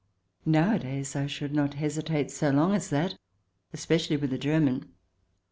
[0.47, 3.19] Nowadays, I should not hesitate so long as that,
[3.71, 4.89] especially with a German.